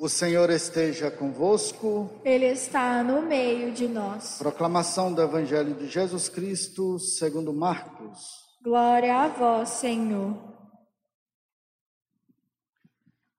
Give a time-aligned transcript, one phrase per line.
[0.00, 2.08] O Senhor esteja convosco.
[2.24, 4.38] Ele está no meio de nós.
[4.38, 8.20] Proclamação do Evangelho de Jesus Cristo, segundo Marcos.
[8.62, 10.36] Glória a vós, Senhor.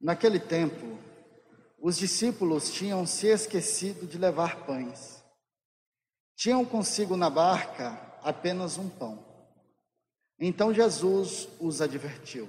[0.00, 0.98] Naquele tempo,
[1.78, 5.22] os discípulos tinham se esquecido de levar pães.
[6.34, 9.22] Tinham consigo na barca apenas um pão.
[10.40, 12.48] Então Jesus os advertiu: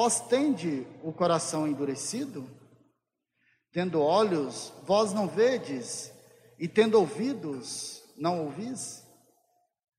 [0.00, 2.48] Vós tende o coração endurecido?
[3.72, 6.12] Tendo olhos, vós não vedes,
[6.56, 9.04] e tendo ouvidos, não ouvis?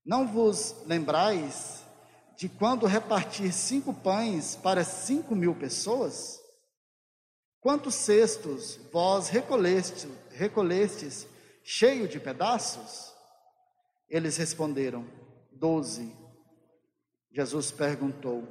[0.02, 1.84] Não vos lembrais
[2.34, 6.40] de quando repartir cinco pães para cinco mil pessoas?
[7.60, 11.26] Quantos cestos vós recolhestes, recolhestes
[11.62, 13.14] cheio de pedaços?
[14.08, 15.06] Eles responderam:
[15.52, 16.10] Doze.
[17.30, 18.48] Jesus perguntou: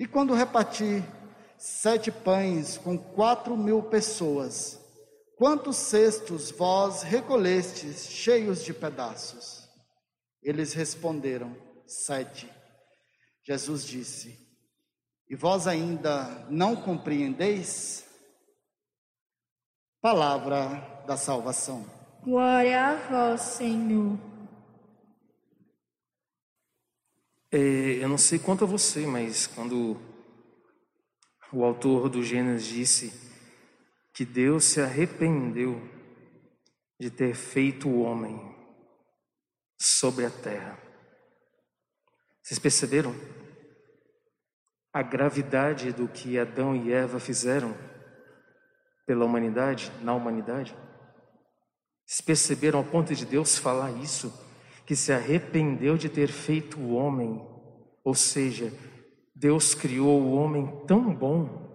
[0.00, 1.04] E quando repartir
[1.58, 4.80] sete pães com quatro mil pessoas,
[5.36, 9.68] quantos cestos vós recolhestes cheios de pedaços?
[10.42, 11.54] Eles responderam:
[11.86, 12.50] Sete.
[13.42, 14.38] Jesus disse:
[15.28, 18.06] E vós ainda não compreendeis?
[20.00, 21.84] Palavra da salvação.
[22.24, 24.18] Glória a vós, Senhor.
[27.52, 27.58] É,
[28.00, 30.00] eu não sei quanto a você, mas quando
[31.52, 33.12] o autor do Gênesis disse
[34.14, 35.82] que Deus se arrependeu
[37.00, 38.38] de ter feito o homem
[39.80, 40.78] sobre a terra.
[42.40, 43.12] Vocês perceberam
[44.92, 47.76] a gravidade do que Adão e Eva fizeram
[49.06, 50.72] pela humanidade, na humanidade?
[52.06, 54.32] Vocês perceberam ao ponto de Deus falar isso?
[54.90, 57.40] Que se arrependeu de ter feito o homem,
[58.02, 58.72] ou seja,
[59.32, 61.70] Deus criou o homem tão bom,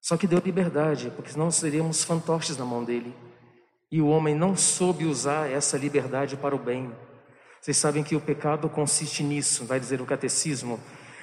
[0.00, 3.14] só que deu liberdade, porque senão seríamos fantoches na mão dele.
[3.92, 6.90] E o homem não soube usar essa liberdade para o bem.
[7.60, 10.80] Vocês sabem que o pecado consiste nisso, vai dizer o catecismo,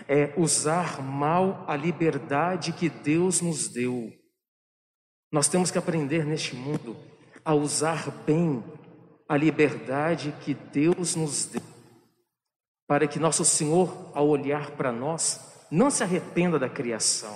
[0.07, 4.11] é usar mal a liberdade que Deus nos deu.
[5.31, 6.95] Nós temos que aprender neste mundo
[7.43, 8.63] a usar bem
[9.27, 11.61] a liberdade que Deus nos deu,
[12.87, 17.35] para que nosso Senhor, ao olhar para nós, não se arrependa da criação.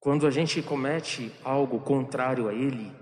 [0.00, 2.92] Quando a gente comete algo contrário a Ele,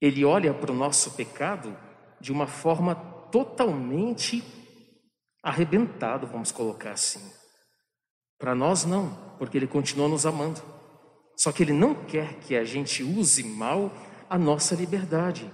[0.00, 1.76] Ele olha para o nosso pecado
[2.20, 2.94] de uma forma
[3.30, 4.44] totalmente
[5.42, 7.32] arrebentado, vamos colocar assim.
[8.38, 10.60] Para nós não, porque Ele continua nos amando.
[11.36, 13.90] Só que Ele não quer que a gente use mal
[14.28, 15.50] a nossa liberdade.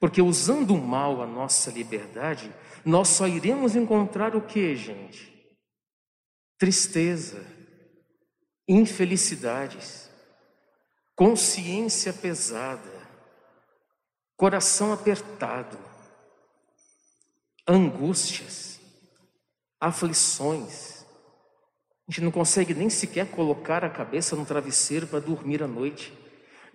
[0.00, 2.54] Porque usando mal a nossa liberdade,
[2.84, 5.34] nós só iremos encontrar o que, gente?
[6.56, 7.44] Tristeza,
[8.66, 10.08] infelicidades,
[11.16, 12.90] consciência pesada,
[14.36, 15.76] coração apertado,
[17.66, 18.80] angústias,
[19.80, 21.04] aflições.
[22.06, 26.16] A gente não consegue nem sequer colocar a cabeça no travesseiro para dormir à noite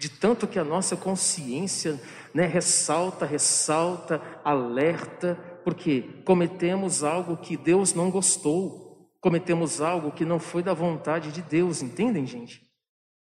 [0.04, 1.98] de tanto que a nossa consciência
[2.34, 10.40] né, ressalta, ressalta, alerta, porque cometemos algo que Deus não gostou, cometemos algo que não
[10.40, 12.62] foi da vontade de Deus, entendem, gente?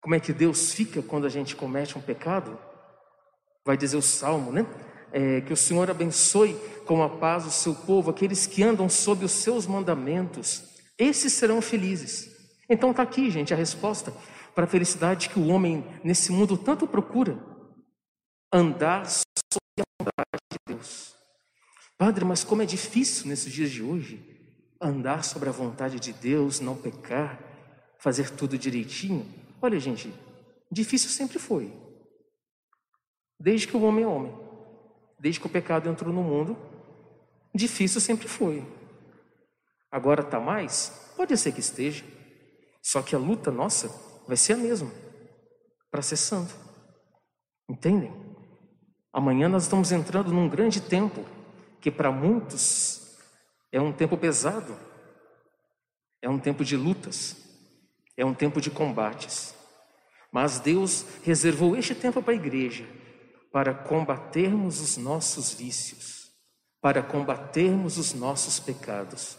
[0.01, 2.59] Como é que Deus fica quando a gente comete um pecado?
[3.63, 4.65] Vai dizer o salmo, né?
[5.13, 6.55] É, que o Senhor abençoe
[6.87, 10.65] com a paz o seu povo, aqueles que andam sob os seus mandamentos,
[10.99, 12.27] esses serão felizes.
[12.71, 14.15] Então está aqui, gente, a resposta
[14.55, 17.39] para a felicidade que o homem nesse mundo tanto procura.
[18.53, 19.25] Andar sob
[19.81, 21.15] a vontade de Deus.
[21.99, 24.35] Padre, mas como é difícil nesses dias de hoje
[24.81, 27.41] andar sobre a vontade de Deus, não pecar,
[27.99, 29.27] fazer tudo direitinho.
[29.61, 30.13] Olha, gente,
[30.71, 31.73] difícil sempre foi.
[33.41, 34.35] Desde que o homem é homem,
[35.19, 36.57] desde que o pecado entrou no mundo,
[37.55, 38.65] difícil sempre foi.
[39.91, 41.13] Agora está mais?
[41.17, 42.05] Pode ser que esteja.
[42.83, 43.89] Só que a luta nossa
[44.27, 44.91] vai ser a mesma
[45.91, 46.55] para ser santo.
[47.69, 48.13] Entendem?
[49.13, 51.25] Amanhã nós estamos entrando num grande tempo
[51.81, 53.17] que para muitos
[53.71, 54.77] é um tempo pesado,
[56.21, 57.37] é um tempo de lutas,
[58.17, 59.55] é um tempo de combates.
[60.33, 62.85] Mas Deus reservou este tempo para a igreja
[63.55, 66.33] para combatermos os nossos vícios,
[66.81, 69.39] para combatermos os nossos pecados,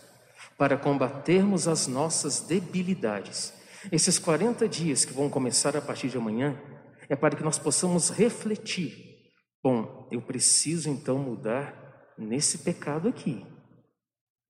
[0.58, 3.52] para combatermos as nossas debilidades.
[3.92, 6.60] Esses 40 dias que vão começar a partir de amanhã
[7.08, 9.32] é para que nós possamos refletir.
[9.64, 13.46] Bom, eu preciso então mudar nesse pecado aqui.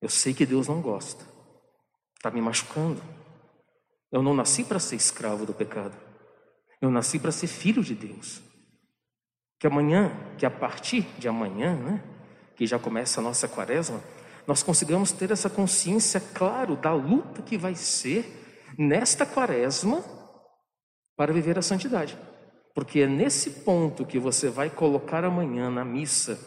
[0.02, 1.26] Eu sei que Deus não gosta,
[2.16, 3.02] está me machucando.
[4.12, 5.98] Eu não nasci para ser escravo do pecado,
[6.82, 8.42] eu nasci para ser filho de Deus.
[9.60, 12.04] Que amanhã, que a partir de amanhã, né,
[12.56, 14.02] que já começa a nossa quaresma,
[14.48, 18.45] nós consigamos ter essa consciência, claro, da luta que vai ser
[18.78, 20.04] nesta quaresma
[21.16, 22.18] para viver a santidade.
[22.74, 26.40] Porque é nesse ponto que você vai colocar amanhã na missa,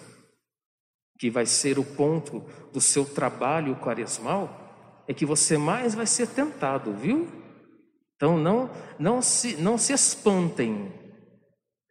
[1.18, 2.40] que vai ser o ponto
[2.72, 7.26] do seu trabalho quaresmal, é que você mais vai ser tentado, viu?
[8.16, 10.92] Então não, não, se, não se espantem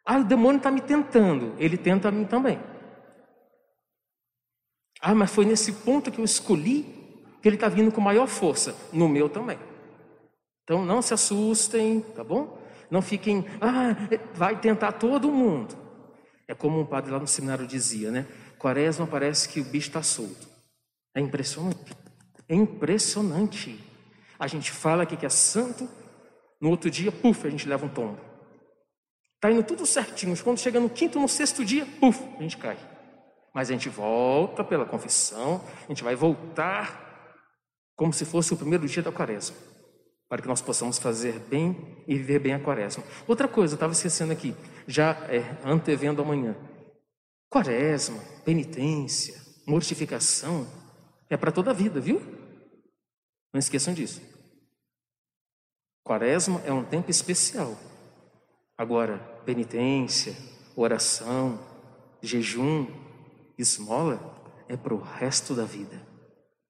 [0.09, 1.53] ah, o demônio está me tentando.
[1.59, 2.57] Ele tenta a mim também.
[5.01, 6.83] Ah, mas foi nesse ponto que eu escolhi
[7.41, 8.73] que ele está vindo com maior força.
[8.93, 9.59] No meu também.
[10.67, 12.61] Então não se assustem, tá bom?
[12.91, 13.95] Não fiquem, ah,
[14.33, 15.73] vai tentar todo mundo.
[16.45, 18.27] É como um padre lá no seminário dizia, né?
[18.59, 20.45] Quaresma parece que o bicho está solto.
[21.15, 21.95] É impressionante.
[22.49, 23.81] É impressionante.
[24.37, 25.87] A gente fala aqui que é santo,
[26.59, 28.19] no outro dia, puf, a gente leva um tombo.
[29.35, 30.35] Está indo tudo certinho.
[30.43, 32.77] Quando chega no quinto, no sexto dia, puf, a gente cai.
[33.53, 37.07] Mas a gente volta pela confissão, a gente vai voltar
[37.95, 39.55] como se fosse o primeiro dia da quaresma,
[40.29, 43.03] para que nós possamos fazer bem e viver bem a quaresma.
[43.27, 44.55] Outra coisa, eu estava esquecendo aqui,
[44.87, 46.55] já é, antevendo amanhã.
[47.49, 50.67] Quaresma, penitência, mortificação,
[51.29, 52.21] é para toda a vida, viu?
[53.53, 54.21] Não esqueçam disso.
[56.03, 57.77] Quaresma é um tempo especial
[58.77, 60.37] Agora, penitência,
[60.75, 61.59] oração,
[62.21, 62.85] jejum,
[63.57, 64.19] esmola
[64.69, 65.95] é para o resto da vida.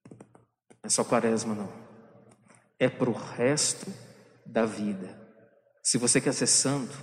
[0.10, 1.87] Não é só quaresma, não.
[2.80, 3.92] É para o resto
[4.46, 5.20] da vida.
[5.84, 6.98] Se você quer ser santo,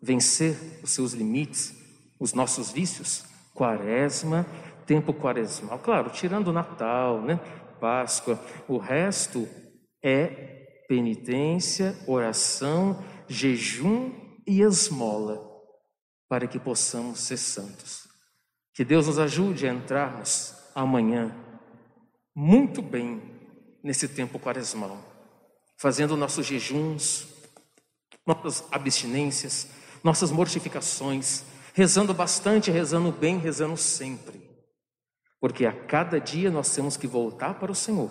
[0.00, 1.74] vencer os seus limites,
[2.18, 3.24] os nossos vícios,
[3.54, 4.46] quaresma,
[4.86, 5.78] tempo quaresmal.
[5.78, 7.36] Claro, tirando o Natal, né?
[7.80, 9.48] Páscoa, o resto
[10.02, 14.12] é penitência, oração, jejum
[14.46, 15.48] e esmola
[16.28, 18.08] para que possamos ser santos.
[18.74, 21.34] Que Deus nos ajude a entrarmos amanhã
[22.34, 23.39] muito bem
[23.82, 24.98] nesse tempo quaresmal,
[25.76, 27.26] fazendo nossos jejuns,
[28.26, 29.68] nossas abstinências,
[30.02, 31.44] nossas mortificações,
[31.74, 34.48] rezando bastante, rezando bem, rezando sempre.
[35.40, 38.10] Porque a cada dia nós temos que voltar para o Senhor.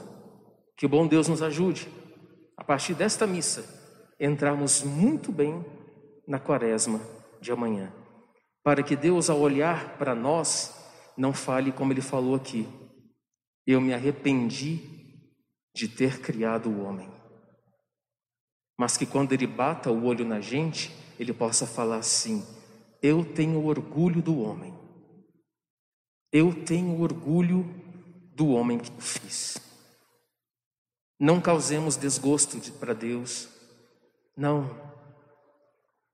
[0.76, 1.88] Que o bom Deus nos ajude,
[2.58, 3.64] a partir desta missa,
[4.20, 5.64] entrarmos muito bem
[6.28, 7.02] na quaresma
[7.42, 7.92] de amanhã,
[8.64, 10.76] para que Deus, ao olhar para nós,
[11.18, 12.68] não fale como ele falou aqui:
[13.66, 14.99] eu me arrependi
[15.80, 17.10] de ter criado o homem.
[18.78, 22.46] Mas que quando ele bata o olho na gente, ele possa falar assim:
[23.02, 24.78] eu tenho orgulho do homem.
[26.32, 27.64] Eu tenho orgulho
[28.36, 29.58] do homem que fiz.
[31.18, 33.48] Não causemos desgosto para Deus.
[34.36, 34.70] Não,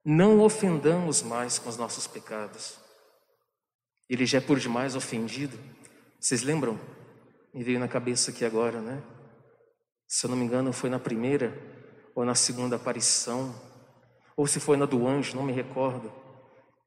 [0.04, 2.78] não ofendamos mais com os nossos pecados.
[4.08, 5.60] Ele já é por demais ofendido.
[6.20, 6.80] Vocês lembram?
[7.54, 9.14] Me veio na cabeça aqui agora, né?
[10.08, 11.54] Se eu não me engano, foi na primeira
[12.14, 13.54] ou na segunda aparição,
[14.38, 16.12] ou se foi na do anjo, não me recordo,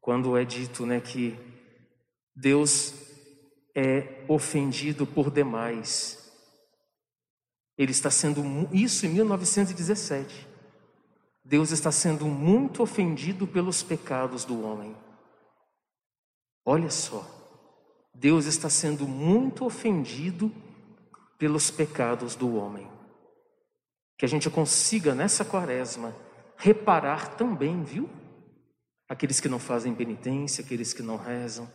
[0.01, 1.39] quando é dito, né, que
[2.35, 2.95] Deus
[3.75, 6.33] é ofendido por demais.
[7.77, 10.49] Ele está sendo isso em 1917.
[11.45, 14.97] Deus está sendo muito ofendido pelos pecados do homem.
[16.65, 17.25] Olha só,
[18.15, 20.53] Deus está sendo muito ofendido
[21.39, 22.98] pelos pecados do homem.
[24.19, 26.15] Que a gente consiga nessa quaresma
[26.57, 28.11] reparar também, viu?
[29.09, 31.71] Aqueles que não fazem penitência, aqueles que não rezam,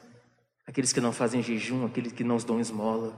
[0.67, 3.17] aqueles que não fazem jejum, aqueles que não dão esmola,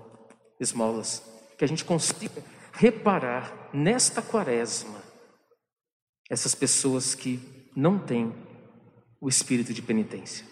[0.60, 1.24] esmolas.
[1.58, 2.42] Que a gente consiga
[2.72, 5.02] reparar nesta quaresma
[6.30, 7.40] essas pessoas que
[7.76, 8.34] não têm
[9.20, 10.46] o espírito de penitência.